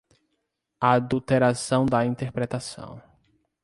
[0.79, 2.99] Adulteração da interpretação